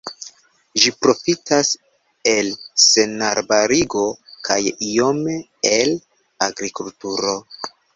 Ĝi 0.83 0.93
profitas 1.05 1.69
el 2.33 2.49
senarbarigo 2.87 4.09
kaj 4.51 4.61
iome 4.91 5.41
el 5.79 5.99
agrikulturo. 6.53 7.43